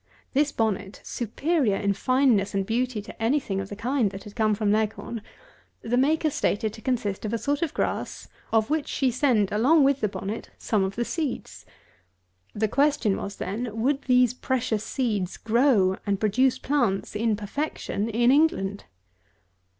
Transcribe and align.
This 0.33 0.51
bonnet, 0.51 0.99
superior 1.03 1.75
in 1.75 1.93
fineness 1.93 2.55
and 2.55 2.65
beauty 2.65 3.03
to 3.03 3.21
anything 3.21 3.59
of 3.61 3.69
the 3.69 3.75
kind 3.75 4.09
that 4.09 4.23
had 4.23 4.35
come 4.35 4.55
from 4.55 4.71
Leghorn, 4.71 5.21
the 5.83 5.95
maker 5.95 6.31
stated 6.31 6.73
to 6.73 6.81
consist 6.81 7.23
of 7.23 7.33
a 7.33 7.37
sort 7.37 7.61
of 7.61 7.71
grass 7.75 8.27
of 8.51 8.71
which 8.71 8.87
she 8.87 9.11
sent 9.11 9.51
along 9.51 9.83
with 9.83 10.01
the 10.01 10.07
bonnet 10.07 10.49
some 10.57 10.83
of 10.83 10.95
the 10.95 11.05
seeds. 11.05 11.67
The 12.55 12.67
question 12.67 13.15
was, 13.15 13.35
then, 13.35 13.79
would 13.79 14.01
these 14.05 14.33
precious 14.33 14.83
seeds 14.83 15.37
grow 15.37 15.97
and 16.07 16.19
produce 16.19 16.57
plants 16.57 17.15
in 17.15 17.35
perfection 17.35 18.09
in 18.09 18.31
England? 18.31 18.85